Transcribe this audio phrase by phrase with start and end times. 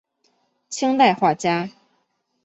[0.67, 1.69] 清代画家。